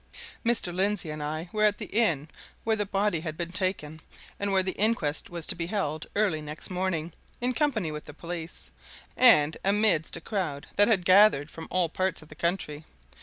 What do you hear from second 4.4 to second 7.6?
where the inquest was to be held, early next morning, in